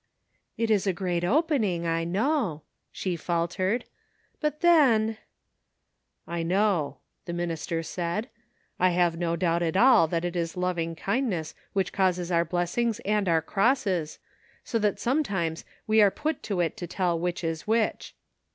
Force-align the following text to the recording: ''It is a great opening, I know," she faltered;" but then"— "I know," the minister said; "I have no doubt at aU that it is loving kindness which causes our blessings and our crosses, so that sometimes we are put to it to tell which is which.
''It 0.57 0.71
is 0.71 0.87
a 0.87 0.93
great 0.93 1.23
opening, 1.23 1.85
I 1.85 2.05
know," 2.05 2.63
she 2.91 3.15
faltered;" 3.15 3.85
but 4.41 4.61
then"— 4.61 5.19
"I 6.37 6.41
know," 6.41 6.97
the 7.25 7.33
minister 7.33 7.83
said; 7.83 8.27
"I 8.79 8.89
have 8.97 9.19
no 9.19 9.35
doubt 9.35 9.61
at 9.61 9.77
aU 9.77 10.07
that 10.07 10.25
it 10.25 10.35
is 10.35 10.57
loving 10.57 10.95
kindness 10.95 11.53
which 11.73 11.93
causes 11.93 12.31
our 12.31 12.43
blessings 12.43 12.99
and 13.01 13.29
our 13.29 13.43
crosses, 13.43 14.17
so 14.63 14.79
that 14.79 14.99
sometimes 14.99 15.65
we 15.85 16.01
are 16.01 16.09
put 16.09 16.41
to 16.49 16.61
it 16.61 16.75
to 16.77 16.87
tell 16.87 17.19
which 17.19 17.43
is 17.43 17.67
which. 17.67 18.15